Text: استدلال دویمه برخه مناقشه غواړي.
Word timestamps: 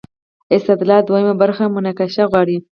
استدلال 0.55 1.01
دویمه 1.07 1.33
برخه 1.41 1.63
مناقشه 1.75 2.23
غواړي. 2.31 2.57